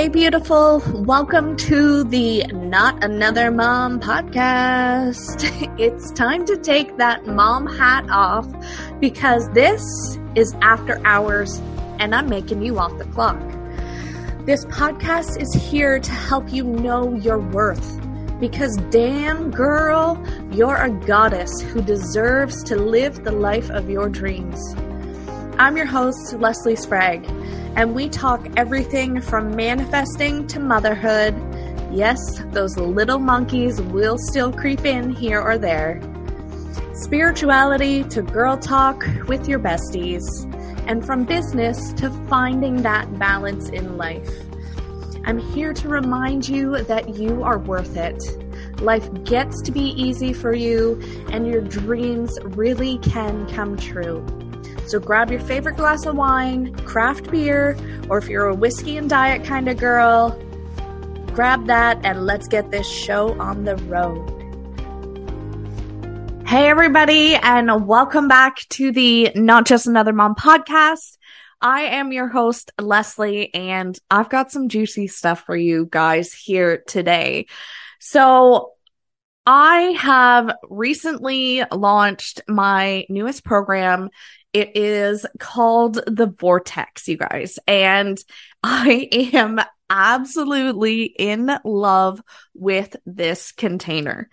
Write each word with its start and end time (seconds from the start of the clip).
Hey, 0.00 0.08
beautiful. 0.08 0.82
Welcome 0.94 1.58
to 1.58 2.04
the 2.04 2.46
Not 2.54 3.04
Another 3.04 3.50
Mom 3.50 4.00
podcast. 4.00 5.44
It's 5.78 6.10
time 6.12 6.46
to 6.46 6.56
take 6.56 6.96
that 6.96 7.26
mom 7.26 7.66
hat 7.66 8.08
off 8.08 8.48
because 8.98 9.46
this 9.50 9.82
is 10.34 10.54
after 10.62 11.02
hours 11.04 11.60
and 11.98 12.14
I'm 12.14 12.30
making 12.30 12.62
you 12.62 12.78
off 12.78 12.96
the 12.96 13.04
clock. 13.04 13.38
This 14.46 14.64
podcast 14.64 15.38
is 15.38 15.52
here 15.52 15.98
to 15.98 16.10
help 16.10 16.50
you 16.50 16.64
know 16.64 17.14
your 17.16 17.38
worth 17.38 18.00
because 18.40 18.78
damn 18.88 19.50
girl, 19.50 20.18
you're 20.50 20.82
a 20.82 20.88
goddess 20.88 21.60
who 21.60 21.82
deserves 21.82 22.64
to 22.64 22.76
live 22.76 23.22
the 23.22 23.32
life 23.32 23.68
of 23.68 23.90
your 23.90 24.08
dreams. 24.08 24.58
I'm 25.58 25.76
your 25.76 25.84
host, 25.84 26.32
Lesley 26.38 26.76
Sprague, 26.76 27.26
and 27.76 27.94
we 27.94 28.08
talk 28.08 28.46
everything 28.56 29.20
from 29.20 29.54
manifesting 29.54 30.46
to 30.48 30.60
motherhood. 30.60 31.34
Yes, 31.92 32.18
those 32.50 32.76
little 32.76 33.18
monkeys 33.18 33.80
will 33.80 34.18
still 34.18 34.52
creep 34.52 34.84
in 34.84 35.10
here 35.10 35.40
or 35.40 35.58
there. 35.58 36.00
Spirituality 36.94 38.04
to 38.04 38.22
girl 38.22 38.56
talk 38.56 39.04
with 39.26 39.48
your 39.48 39.58
besties, 39.58 40.22
and 40.86 41.04
from 41.04 41.24
business 41.24 41.92
to 41.94 42.10
finding 42.28 42.82
that 42.82 43.18
balance 43.18 43.68
in 43.68 43.96
life. 43.96 44.30
I'm 45.24 45.38
here 45.38 45.72
to 45.72 45.88
remind 45.88 46.48
you 46.48 46.82
that 46.84 47.16
you 47.16 47.42
are 47.42 47.58
worth 47.58 47.96
it. 47.96 48.22
Life 48.80 49.08
gets 49.24 49.62
to 49.62 49.72
be 49.72 49.90
easy 50.00 50.32
for 50.32 50.52
you, 50.52 51.00
and 51.30 51.46
your 51.46 51.60
dreams 51.60 52.38
really 52.42 52.98
can 52.98 53.46
come 53.48 53.76
true. 53.76 54.24
So 54.86 54.98
grab 54.98 55.30
your 55.30 55.40
favorite 55.40 55.76
glass 55.76 56.06
of 56.06 56.16
wine, 56.16 56.74
craft 56.84 57.30
beer, 57.30 57.76
or 58.08 58.18
if 58.18 58.28
you're 58.28 58.46
a 58.46 58.54
whiskey 58.54 58.96
and 58.96 59.08
diet 59.08 59.44
kind 59.44 59.68
of 59.68 59.78
girl, 59.78 60.30
grab 61.32 61.66
that 61.66 62.04
and 62.04 62.26
let's 62.26 62.48
get 62.48 62.70
this 62.70 62.88
show 62.88 63.38
on 63.40 63.64
the 63.64 63.76
road. 63.76 64.36
Hey, 66.46 66.68
everybody, 66.68 67.36
and 67.36 67.86
welcome 67.86 68.26
back 68.26 68.66
to 68.70 68.90
the 68.90 69.30
Not 69.36 69.66
Just 69.66 69.86
Another 69.86 70.12
Mom 70.12 70.34
podcast. 70.34 71.16
I 71.60 71.82
am 71.82 72.10
your 72.10 72.26
host, 72.26 72.72
Lesley, 72.80 73.54
and 73.54 73.96
I've 74.10 74.28
got 74.28 74.50
some 74.50 74.68
juicy 74.68 75.06
stuff 75.06 75.44
for 75.44 75.54
you 75.54 75.86
guys 75.88 76.32
here 76.32 76.82
today. 76.86 77.46
So, 78.00 78.72
I 79.46 79.94
have 79.98 80.50
recently 80.68 81.62
launched 81.72 82.40
my 82.48 83.06
newest 83.08 83.44
program. 83.44 84.10
It 84.52 84.76
is 84.76 85.26
called 85.38 86.00
The 86.06 86.26
Vortex, 86.26 87.08
you 87.08 87.16
guys. 87.16 87.58
And 87.66 88.18
I 88.62 89.08
am 89.32 89.60
absolutely 89.88 91.02
in 91.04 91.50
love 91.64 92.22
with 92.54 92.96
this 93.06 93.52
container. 93.52 94.28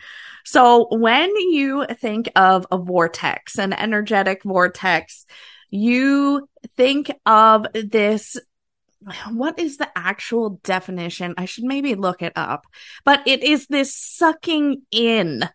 So 0.45 0.87
when 0.91 1.35
you 1.35 1.85
think 1.99 2.29
of 2.35 2.65
a 2.71 2.77
vortex, 2.77 3.57
an 3.57 3.73
energetic 3.73 4.43
vortex, 4.43 5.25
you 5.69 6.47
think 6.77 7.11
of 7.25 7.65
this 7.73 8.37
what 9.31 9.59
is 9.59 9.77
the 9.77 9.89
actual 9.95 10.59
definition? 10.63 11.35
I 11.37 11.45
should 11.45 11.63
maybe 11.63 11.95
look 11.95 12.21
it 12.21 12.33
up, 12.35 12.65
but 13.05 13.27
it 13.27 13.43
is 13.43 13.67
this 13.67 13.93
sucking 13.93 14.81
in 14.91 15.47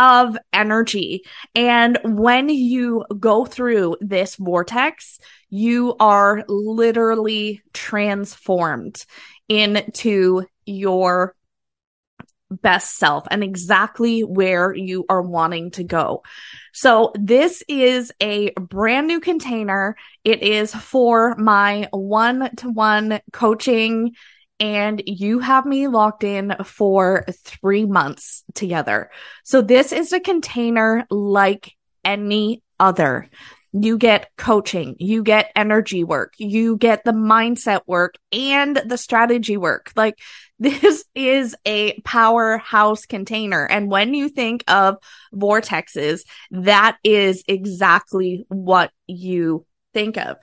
of 0.00 0.34
energy. 0.50 1.24
And 1.54 1.98
when 2.02 2.48
you 2.48 3.04
go 3.18 3.44
through 3.44 3.98
this 4.00 4.36
vortex, 4.36 5.18
you 5.50 5.94
are 6.00 6.42
literally 6.48 7.60
transformed 7.74 9.04
into 9.50 10.46
your 10.64 11.36
best 12.50 12.96
self 12.96 13.26
and 13.30 13.44
exactly 13.44 14.22
where 14.22 14.74
you 14.74 15.04
are 15.10 15.22
wanting 15.22 15.70
to 15.72 15.84
go. 15.84 16.22
So 16.72 17.12
this 17.14 17.62
is 17.68 18.10
a 18.22 18.52
brand 18.52 19.06
new 19.06 19.20
container. 19.20 19.96
It 20.24 20.42
is 20.42 20.74
for 20.74 21.36
my 21.36 21.88
one 21.92 22.56
to 22.56 22.70
one 22.70 23.20
coaching 23.32 24.14
and 24.60 25.02
you 25.06 25.38
have 25.38 25.64
me 25.64 25.88
locked 25.88 26.22
in 26.22 26.54
for 26.64 27.24
three 27.44 27.86
months 27.86 28.44
together. 28.54 29.10
So 29.42 29.62
this 29.62 29.90
is 29.90 30.12
a 30.12 30.20
container 30.20 31.06
like 31.10 31.72
any 32.04 32.62
other. 32.78 33.28
You 33.72 33.98
get 33.98 34.30
coaching, 34.36 34.96
you 34.98 35.22
get 35.22 35.52
energy 35.54 36.04
work, 36.04 36.34
you 36.38 36.76
get 36.76 37.04
the 37.04 37.12
mindset 37.12 37.82
work 37.86 38.16
and 38.32 38.76
the 38.84 38.98
strategy 38.98 39.56
work. 39.56 39.92
Like 39.96 40.18
this 40.58 41.04
is 41.14 41.56
a 41.64 41.98
powerhouse 42.00 43.06
container. 43.06 43.64
And 43.64 43.90
when 43.90 44.12
you 44.12 44.28
think 44.28 44.62
of 44.68 44.96
vortexes, 45.32 46.20
that 46.50 46.98
is 47.02 47.44
exactly 47.48 48.44
what 48.48 48.90
you 49.06 49.64
think 49.94 50.18
of. 50.18 50.36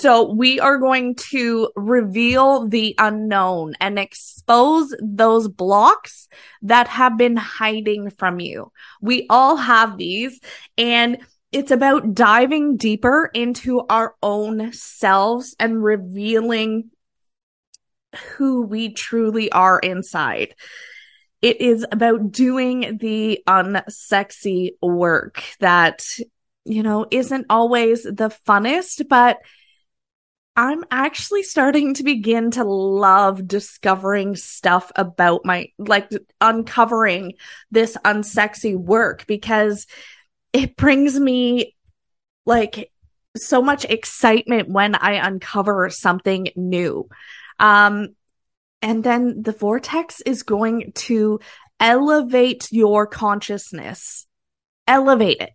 So 0.00 0.32
we 0.32 0.58
are 0.58 0.78
going 0.78 1.14
to 1.30 1.70
reveal 1.76 2.66
the 2.66 2.96
unknown 2.98 3.74
and 3.80 3.98
expose 3.98 4.94
those 5.00 5.46
blocks 5.46 6.28
that 6.62 6.88
have 6.88 7.16
been 7.16 7.36
hiding 7.36 8.10
from 8.10 8.40
you. 8.40 8.72
We 9.00 9.26
all 9.30 9.56
have 9.56 9.96
these 9.96 10.40
and 10.76 11.18
it's 11.52 11.70
about 11.70 12.14
diving 12.14 12.76
deeper 12.76 13.30
into 13.32 13.82
our 13.88 14.16
own 14.20 14.72
selves 14.72 15.54
and 15.60 15.84
revealing 15.84 16.90
who 18.36 18.62
we 18.62 18.92
truly 18.92 19.52
are 19.52 19.78
inside. 19.78 20.56
It 21.40 21.60
is 21.60 21.86
about 21.92 22.32
doing 22.32 22.98
the 22.98 23.40
unsexy 23.46 24.70
work 24.82 25.44
that, 25.60 26.04
you 26.64 26.82
know, 26.82 27.06
isn't 27.12 27.46
always 27.48 28.02
the 28.02 28.34
funnest, 28.46 29.08
but 29.08 29.38
I'm 30.56 30.84
actually 30.90 31.42
starting 31.42 31.94
to 31.94 32.04
begin 32.04 32.52
to 32.52 32.64
love 32.64 33.48
discovering 33.48 34.36
stuff 34.36 34.92
about 34.94 35.44
my, 35.44 35.68
like 35.78 36.08
uncovering 36.40 37.34
this 37.72 37.96
unsexy 38.04 38.76
work 38.76 39.26
because 39.26 39.86
it 40.52 40.76
brings 40.76 41.18
me 41.18 41.74
like 42.46 42.92
so 43.36 43.62
much 43.62 43.84
excitement 43.84 44.68
when 44.68 44.94
I 44.94 45.26
uncover 45.26 45.90
something 45.90 46.48
new. 46.54 47.08
Um, 47.58 48.14
and 48.80 49.02
then 49.02 49.42
the 49.42 49.52
vortex 49.52 50.20
is 50.20 50.44
going 50.44 50.92
to 50.94 51.40
elevate 51.80 52.68
your 52.70 53.08
consciousness, 53.08 54.26
elevate 54.86 55.40
it 55.40 55.50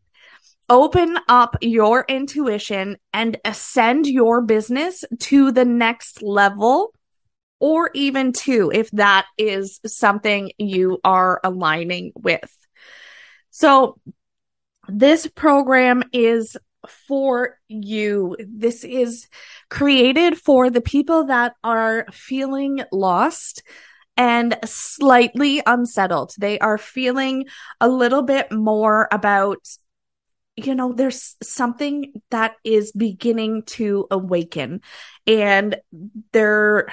open 0.70 1.18
up 1.28 1.58
your 1.62 2.06
intuition 2.08 2.98
and 3.14 3.38
ascend 3.44 4.08
your 4.08 4.42
business 4.42 5.04
to 5.20 5.52
the 5.52 5.66
next 5.66 6.22
level 6.22 6.94
or 7.60 7.92
even 7.94 8.32
two 8.32 8.72
if 8.74 8.90
that 8.92 9.26
is 9.38 9.80
something 9.86 10.52
you 10.58 11.00
are 11.04 11.42
aligning 11.44 12.12
with. 12.16 12.56
So 13.50 14.00
this 14.88 15.28
program 15.28 16.04
is 16.14 16.56
for 17.08 17.58
you. 17.68 18.38
This 18.40 18.84
is 18.84 19.28
created 19.70 20.38
for 20.38 20.70
the 20.70 20.82
people 20.82 21.26
that 21.26 21.56
are 21.64 22.06
feeling 22.12 22.82
lost 22.92 23.64
and 24.16 24.58
slightly 24.66 25.62
unsettled. 25.66 26.34
They 26.38 26.60
are 26.60 26.78
feeling 26.78 27.46
a 27.80 27.90
little 27.90 28.22
bit 28.22 28.52
more 28.52 29.08
about 29.12 29.60
you 30.66 30.76
know, 30.76 30.94
there's 30.94 31.36
something 31.42 32.22
that 32.32 32.56
is 32.64 32.92
beginning 32.92 33.64
to 33.64 34.08
awaken 34.12 34.82
and 35.28 35.78
their, 36.32 36.88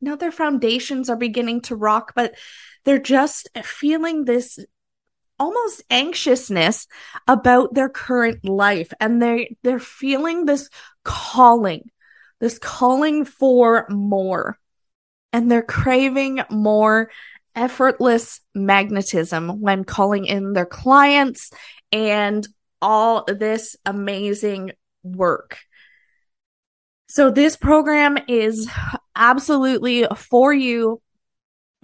know, 0.00 0.16
their 0.16 0.32
foundations 0.32 1.10
are 1.10 1.16
beginning 1.16 1.60
to 1.62 1.76
rock, 1.76 2.12
but 2.14 2.34
they're 2.84 2.98
just 2.98 3.48
feeling 3.62 4.24
this 4.24 4.58
almost 5.38 5.82
anxiousness 5.90 6.86
about 7.26 7.74
their 7.74 7.88
current 7.88 8.44
life. 8.44 8.92
And 9.00 9.22
they 9.22 9.56
they're 9.62 9.78
feeling 9.78 10.44
this 10.44 10.68
calling 11.04 11.90
this 12.40 12.58
calling 12.58 13.24
for 13.24 13.86
more. 13.88 14.58
And 15.32 15.50
they're 15.50 15.62
craving 15.62 16.40
more 16.50 17.10
effortless 17.54 18.40
magnetism 18.54 19.60
when 19.60 19.84
calling 19.84 20.24
in 20.24 20.54
their 20.54 20.66
clients 20.66 21.52
and 21.92 22.46
all 22.82 23.24
this 23.26 23.76
amazing 23.84 24.72
work. 25.02 25.58
So 27.08 27.30
this 27.30 27.56
program 27.56 28.18
is 28.28 28.70
absolutely 29.16 30.06
for 30.16 30.52
you 30.52 31.02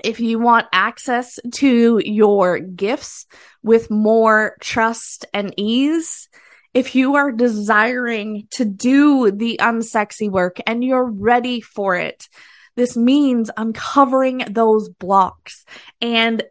if 0.04 0.20
you 0.20 0.38
want 0.38 0.66
access 0.72 1.38
to 1.54 2.00
your 2.04 2.58
gifts 2.58 3.26
with 3.62 3.90
more 3.90 4.56
trust 4.60 5.26
and 5.32 5.52
ease. 5.56 6.28
If 6.74 6.94
you 6.94 7.16
are 7.16 7.32
desiring 7.32 8.46
to 8.52 8.66
do 8.66 9.30
the 9.30 9.58
unsexy 9.62 10.30
work 10.30 10.58
and 10.66 10.84
you're 10.84 11.10
ready 11.10 11.62
for 11.62 11.96
it, 11.96 12.28
This 12.76 12.96
means 12.96 13.50
uncovering 13.56 14.44
those 14.50 14.88
blocks 14.90 15.64
and 16.00 16.42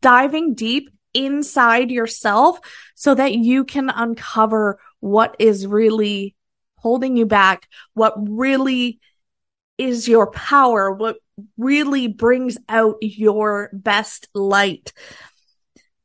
diving 0.00 0.54
deep 0.54 0.90
inside 1.16 1.90
yourself 1.90 2.60
so 2.94 3.14
that 3.14 3.34
you 3.34 3.64
can 3.64 3.90
uncover 3.90 4.78
what 5.00 5.36
is 5.38 5.66
really 5.66 6.34
holding 6.76 7.16
you 7.16 7.26
back, 7.26 7.68
what 7.94 8.14
really 8.16 9.00
is 9.78 10.06
your 10.06 10.30
power, 10.30 10.92
what 10.92 11.16
really 11.56 12.06
brings 12.06 12.58
out 12.68 12.96
your 13.00 13.70
best 13.72 14.28
light. 14.34 14.92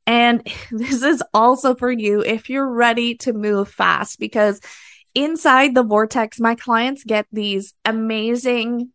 And 0.07 0.45
this 0.71 1.03
is 1.03 1.23
also 1.33 1.75
for 1.75 1.91
you 1.91 2.21
if 2.21 2.49
you're 2.49 2.69
ready 2.69 3.15
to 3.17 3.33
move 3.33 3.69
fast 3.69 4.19
because 4.19 4.59
inside 5.13 5.75
the 5.75 5.83
vortex, 5.83 6.39
my 6.39 6.55
clients 6.55 7.03
get 7.03 7.27
these 7.31 7.73
amazing 7.85 8.89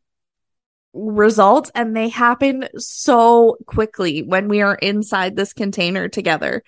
results 0.97 1.71
and 1.75 1.95
they 1.95 2.09
happen 2.09 2.69
so 2.77 3.57
quickly 3.67 4.23
when 4.23 4.49
we 4.49 4.63
are 4.63 4.75
inside 4.77 5.37
this 5.37 5.53
container 5.53 6.09
together. 6.09 6.63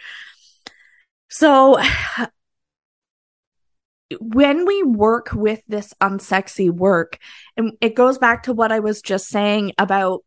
So 1.28 1.78
when 4.20 4.64
we 4.66 4.82
work 4.82 5.30
with 5.32 5.60
this 5.68 5.92
unsexy 6.00 6.70
work, 6.70 7.18
and 7.56 7.72
it 7.80 7.94
goes 7.94 8.18
back 8.18 8.44
to 8.44 8.52
what 8.52 8.72
I 8.72 8.80
was 8.80 9.02
just 9.02 9.28
saying 9.28 9.72
about 9.78 10.24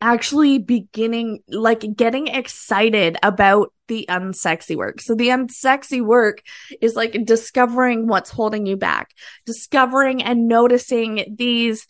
actually 0.00 0.58
beginning, 0.58 1.40
like 1.48 1.84
getting 1.96 2.28
excited 2.28 3.16
about 3.22 3.72
the 3.88 4.06
unsexy 4.08 4.76
work. 4.76 5.00
So 5.00 5.14
the 5.14 5.28
unsexy 5.28 6.04
work 6.04 6.42
is 6.80 6.94
like 6.94 7.24
discovering 7.24 8.06
what's 8.06 8.30
holding 8.30 8.66
you 8.66 8.76
back, 8.76 9.10
discovering 9.46 10.22
and 10.22 10.46
noticing 10.46 11.34
these 11.36 11.86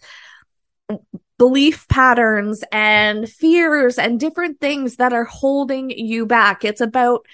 belief 1.38 1.86
patterns 1.88 2.62
and 2.70 3.28
fears 3.28 3.98
and 3.98 4.20
different 4.20 4.60
things 4.60 4.96
that 4.96 5.12
are 5.12 5.24
holding 5.24 5.90
you 5.90 6.26
back. 6.26 6.64
It's 6.64 6.80
about 6.80 7.26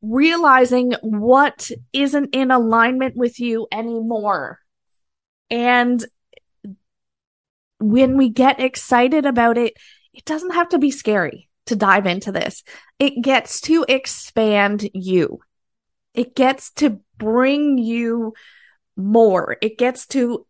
realizing 0.00 0.92
what 1.02 1.70
isn't 1.92 2.34
in 2.34 2.50
alignment 2.50 3.16
with 3.16 3.40
you 3.40 3.66
anymore. 3.72 4.60
And 5.50 6.04
when 7.80 8.16
we 8.16 8.28
get 8.28 8.60
excited 8.60 9.26
about 9.26 9.58
it, 9.58 9.74
it 10.12 10.24
doesn't 10.24 10.54
have 10.54 10.70
to 10.70 10.78
be 10.78 10.90
scary 10.90 11.48
to 11.66 11.76
dive 11.76 12.06
into 12.06 12.32
this. 12.32 12.64
It 12.98 13.22
gets 13.22 13.60
to 13.62 13.84
expand 13.88 14.88
you. 14.94 15.40
It 16.14 16.34
gets 16.34 16.72
to 16.72 17.00
bring 17.18 17.78
you 17.78 18.34
more. 18.96 19.56
It 19.60 19.78
gets 19.78 20.06
to 20.08 20.46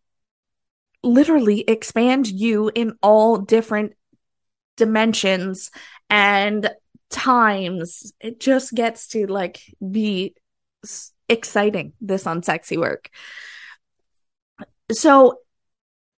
literally 1.03 1.61
expand 1.61 2.27
you 2.27 2.71
in 2.73 2.93
all 3.01 3.37
different 3.37 3.93
dimensions 4.77 5.71
and 6.09 6.69
times. 7.09 8.13
It 8.19 8.39
just 8.39 8.73
gets 8.73 9.07
to 9.09 9.27
like 9.27 9.61
be 9.79 10.35
exciting, 11.27 11.93
this 12.01 12.23
unsexy 12.23 12.77
work. 12.77 13.09
So 14.91 15.39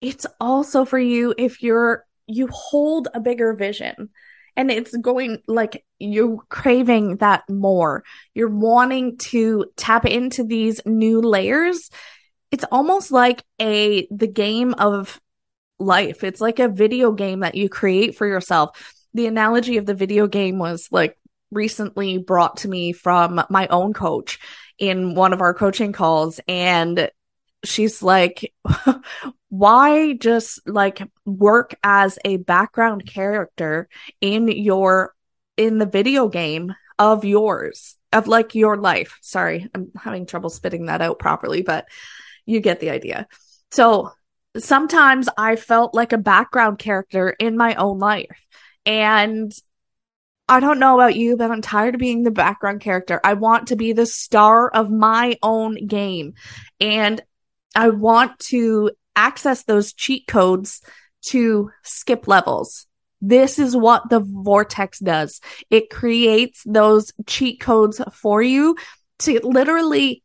it's 0.02 0.26
also 0.40 0.86
for 0.86 1.00
you 1.00 1.34
if 1.38 1.62
you're, 1.62 2.06
you 2.28 2.48
hold 2.48 3.08
a 3.14 3.20
bigger 3.20 3.54
vision 3.54 4.10
and 4.56 4.70
it's 4.70 4.96
going 4.98 5.42
like 5.48 5.84
you're 6.00 6.38
craving 6.50 7.18
that 7.18 7.50
more. 7.50 8.04
You're 8.34 8.50
wanting 8.50 9.18
to 9.18 9.66
tap 9.76 10.06
into 10.06 10.44
these 10.44 10.82
new 10.86 11.22
layers. 11.22 11.90
It's 12.52 12.66
almost 12.72 13.12
like 13.12 13.44
a, 13.62 14.08
the 14.12 14.28
game 14.28 14.74
of 14.74 15.20
life. 15.78 16.24
It's 16.24 16.42
like 16.42 16.60
a 16.60 16.68
video 16.68 17.12
game 17.12 17.42
that 17.42 17.56
you 17.56 17.70
create 17.70 18.16
for 18.16 18.28
yourself 18.28 18.78
the 19.14 19.28
analogy 19.28 19.78
of 19.78 19.86
the 19.86 19.94
video 19.94 20.28
game 20.28 20.58
was 20.60 20.88
like 20.92 21.18
recently 21.52 22.18
brought 22.18 22.58
to 22.58 22.68
me 22.68 22.92
from 22.94 23.42
my 23.50 23.68
own 23.68 23.94
coach 23.94 24.40
in 24.78 25.16
one 25.16 25.34
of 25.34 25.42
our 25.42 25.54
coaching 25.54 25.92
calls 25.92 26.40
and 26.48 27.10
she's 27.64 28.04
like 28.04 28.54
why 29.50 30.14
just 30.14 30.66
like 30.68 31.02
work 31.26 31.76
as 31.84 32.20
a 32.24 32.38
background 32.38 33.06
character 33.06 33.90
in 34.22 34.48
your 34.48 35.14
in 35.58 35.80
the 35.80 35.86
video 35.86 36.30
game 36.30 36.74
of 37.00 37.26
yours 37.26 37.98
of 38.14 38.28
like 38.28 38.54
your 38.56 38.78
life 38.78 39.18
sorry 39.22 39.68
i'm 39.74 39.92
having 39.98 40.26
trouble 40.26 40.50
spitting 40.50 40.86
that 40.86 41.02
out 41.02 41.20
properly 41.20 41.64
but 41.64 41.86
you 42.50 42.60
get 42.60 42.80
the 42.80 42.90
idea 42.90 43.28
so 43.72 44.12
sometimes 44.58 45.30
i 45.38 45.56
felt 45.56 45.94
like 45.94 46.14
a 46.14 46.18
background 46.18 46.80
character 46.80 47.30
in 47.40 47.56
my 47.56 47.76
own 47.76 48.00
life 48.00 48.28
and 48.86 49.54
I 50.50 50.60
don't 50.60 50.80
know 50.80 50.96
about 50.96 51.16
you, 51.16 51.38
but 51.38 51.52
I'm 51.52 51.62
tired 51.62 51.94
of 51.94 52.00
being 52.00 52.24
the 52.24 52.32
background 52.32 52.82
character. 52.82 53.22
I 53.24 53.36
want 53.36 53.68
to 53.68 53.76
be 53.76 53.94
the 53.94 54.08
star 54.08 54.68
of 54.68 54.90
my 54.90 55.38
own 55.44 55.86
game. 55.86 56.34
And 56.80 57.22
I 57.76 57.90
want 57.90 58.40
to 58.48 58.90
access 59.16 59.64
those 59.64 59.94
cheat 59.94 60.26
codes 60.26 60.82
to 61.28 61.70
skip 61.84 62.28
levels. 62.28 62.88
This 63.22 63.60
is 63.60 63.76
what 63.76 64.10
the 64.10 64.22
vortex 64.22 64.98
does. 64.98 65.40
It 65.70 65.92
creates 65.92 66.64
those 66.66 67.12
cheat 67.28 67.60
codes 67.60 68.02
for 68.14 68.42
you 68.42 68.76
to 69.20 69.40
literally 69.44 70.24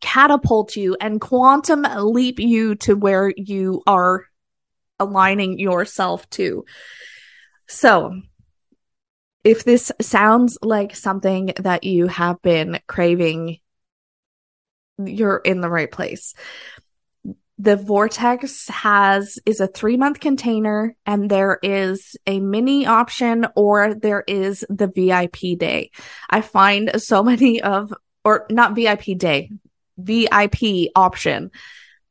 catapult 0.00 0.76
you 0.76 0.96
and 1.00 1.20
quantum 1.20 1.82
leap 1.82 2.38
you 2.38 2.74
to 2.76 2.94
where 2.94 3.32
you 3.36 3.82
are 3.86 4.24
aligning 4.98 5.58
yourself 5.58 6.28
to. 6.30 6.64
So, 7.68 8.20
if 9.44 9.64
this 9.64 9.92
sounds 10.00 10.58
like 10.60 10.96
something 10.96 11.52
that 11.60 11.84
you 11.84 12.08
have 12.08 12.42
been 12.42 12.80
craving, 12.86 13.58
you're 14.98 15.36
in 15.36 15.60
the 15.60 15.70
right 15.70 15.90
place. 15.90 16.34
The 17.58 17.76
Vortex 17.76 18.68
has 18.68 19.38
is 19.46 19.60
a 19.60 19.66
3 19.66 19.96
month 19.96 20.20
container 20.20 20.94
and 21.06 21.30
there 21.30 21.58
is 21.62 22.16
a 22.26 22.40
mini 22.40 22.86
option 22.86 23.46
or 23.54 23.94
there 23.94 24.24
is 24.26 24.64
the 24.68 24.88
VIP 24.88 25.58
day. 25.58 25.90
I 26.28 26.40
find 26.40 27.00
so 27.00 27.22
many 27.30 27.62
of 27.62 27.94
or 28.24 28.46
not 28.50 28.74
VIP 28.74 29.16
day, 29.16 29.52
VIP 29.98 30.90
option. 30.94 31.50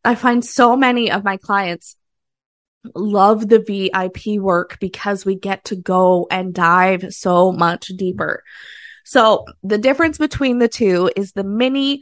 I 0.03 0.15
find 0.15 0.43
so 0.43 0.75
many 0.75 1.11
of 1.11 1.23
my 1.23 1.37
clients 1.37 1.95
love 2.93 3.47
the 3.47 3.59
VIP 3.59 4.39
work 4.39 4.77
because 4.79 5.25
we 5.25 5.35
get 5.35 5.65
to 5.65 5.75
go 5.75 6.27
and 6.29 6.53
dive 6.53 7.13
so 7.13 7.51
much 7.51 7.87
deeper. 7.87 8.43
So 9.03 9.45
the 9.63 9.77
difference 9.77 10.17
between 10.17 10.59
the 10.59 10.67
two 10.67 11.11
is 11.15 11.31
the 11.31 11.43
mini, 11.43 12.01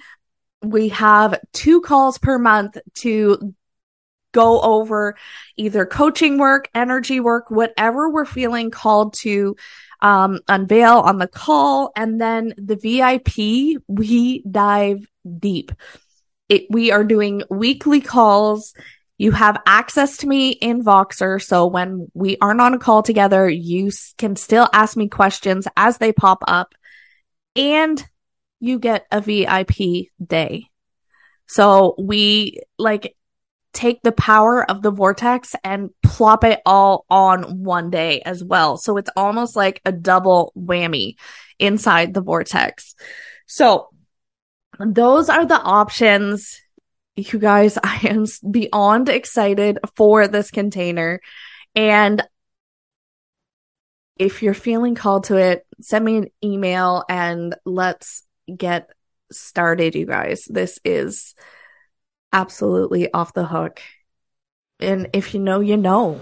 we 0.61 0.89
have 0.89 1.39
two 1.53 1.81
calls 1.81 2.17
per 2.17 2.37
month 2.37 2.77
to 2.95 3.53
go 4.33 4.61
over 4.61 5.15
either 5.57 5.85
coaching 5.85 6.37
work, 6.37 6.69
energy 6.73 7.19
work, 7.19 7.51
whatever 7.51 8.09
we're 8.09 8.25
feeling 8.25 8.71
called 8.71 9.13
to 9.13 9.55
um, 10.03 10.39
unveil 10.47 10.99
on 10.99 11.17
the 11.17 11.27
call. 11.27 11.91
And 11.95 12.21
then 12.21 12.53
the 12.57 12.75
VIP, 12.75 13.81
we 13.87 14.43
dive 14.49 15.03
deep. 15.39 15.71
It, 16.49 16.67
we 16.69 16.91
are 16.91 17.03
doing 17.03 17.41
weekly 17.49 18.01
calls 18.01 18.75
you 19.17 19.31
have 19.31 19.61
access 19.65 20.17
to 20.17 20.27
me 20.27 20.49
in 20.49 20.83
Voxer. 20.83 21.41
So 21.41 21.67
when 21.67 22.07
we 22.13 22.37
aren't 22.41 22.61
on 22.61 22.73
a 22.73 22.79
call 22.79 23.03
together, 23.03 23.47
you 23.47 23.91
can 24.17 24.35
still 24.35 24.67
ask 24.73 24.97
me 24.97 25.07
questions 25.07 25.67
as 25.77 25.97
they 25.97 26.11
pop 26.11 26.43
up 26.47 26.73
and 27.55 28.03
you 28.59 28.79
get 28.79 29.05
a 29.11 29.21
VIP 29.21 30.07
day. 30.21 30.65
So 31.47 31.95
we 31.99 32.59
like 32.77 33.15
take 33.73 34.01
the 34.03 34.11
power 34.11 34.69
of 34.69 34.81
the 34.81 34.91
vortex 34.91 35.55
and 35.63 35.89
plop 36.03 36.43
it 36.43 36.61
all 36.65 37.05
on 37.09 37.63
one 37.63 37.89
day 37.89 38.21
as 38.21 38.43
well. 38.43 38.77
So 38.77 38.97
it's 38.97 39.09
almost 39.15 39.55
like 39.55 39.81
a 39.85 39.91
double 39.91 40.53
whammy 40.57 41.15
inside 41.59 42.13
the 42.13 42.21
vortex. 42.21 42.95
So 43.47 43.89
those 44.79 45.29
are 45.29 45.45
the 45.45 45.59
options 45.59 46.59
you 47.15 47.39
guys, 47.39 47.77
I 47.83 47.99
am 48.03 48.25
beyond 48.49 49.09
excited 49.09 49.79
for 49.95 50.27
this 50.27 50.51
container. 50.51 51.21
And 51.75 52.23
if 54.17 54.43
you're 54.43 54.53
feeling 54.53 54.95
called 54.95 55.25
to 55.25 55.37
it, 55.37 55.65
send 55.81 56.05
me 56.05 56.17
an 56.17 56.27
email 56.43 57.03
and 57.09 57.55
let's 57.65 58.23
get 58.55 58.89
started, 59.31 59.95
you 59.95 60.05
guys. 60.05 60.45
This 60.45 60.79
is 60.85 61.33
absolutely 62.33 63.11
off 63.13 63.33
the 63.33 63.45
hook. 63.45 63.81
And 64.79 65.09
if 65.13 65.33
you 65.33 65.39
know, 65.39 65.59
you 65.59 65.77
know. 65.77 66.19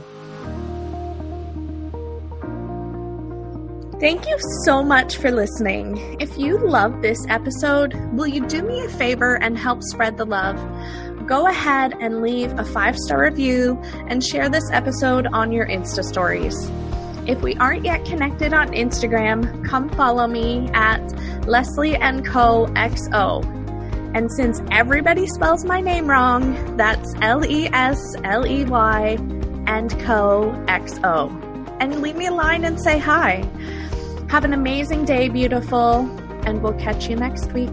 Thank 3.99 4.27
you 4.27 4.37
so 4.65 4.83
much 4.83 5.17
for 5.17 5.31
listening. 5.31 6.17
If 6.19 6.37
you 6.37 6.57
love 6.57 7.01
this 7.01 7.23
episode, 7.29 7.93
will 8.13 8.27
you 8.27 8.45
do 8.47 8.63
me 8.63 8.83
a 8.83 8.89
favor 8.89 9.35
and 9.35 9.57
help 9.57 9.83
spread 9.83 10.17
the 10.17 10.25
love? 10.25 10.57
go 11.31 11.47
ahead 11.47 11.93
and 12.01 12.21
leave 12.21 12.51
a 12.59 12.65
five 12.65 12.97
star 12.97 13.21
review 13.21 13.81
and 14.07 14.21
share 14.21 14.49
this 14.49 14.69
episode 14.71 15.27
on 15.27 15.49
your 15.49 15.65
Insta 15.65 16.03
stories. 16.03 16.69
If 17.25 17.41
we 17.41 17.55
aren't 17.55 17.85
yet 17.85 18.03
connected 18.03 18.53
on 18.53 18.69
Instagram, 18.73 19.65
come 19.65 19.87
follow 19.91 20.27
me 20.27 20.69
at 20.73 20.99
Lesley 21.47 21.95
and 21.95 22.25
Co 22.25 22.65
XO. 22.75 23.60
And 24.13 24.29
since 24.31 24.61
everybody 24.71 25.25
spells 25.25 25.63
my 25.63 25.79
name 25.79 26.09
wrong, 26.09 26.75
that's 26.75 27.13
L 27.21 27.45
E 27.45 27.67
S 27.71 27.99
L 28.23 28.45
E 28.45 28.65
Y 28.65 29.17
and 29.67 29.89
Co 30.01 30.51
XO. 30.67 31.31
And 31.79 32.01
leave 32.01 32.17
me 32.17 32.25
a 32.27 32.33
line 32.33 32.65
and 32.65 32.81
say 32.81 32.99
hi. 32.99 33.47
Have 34.29 34.43
an 34.43 34.53
amazing 34.53 35.05
day, 35.05 35.29
beautiful, 35.29 36.09
and 36.45 36.61
we'll 36.61 36.73
catch 36.73 37.09
you 37.09 37.15
next 37.15 37.51
week. 37.53 37.69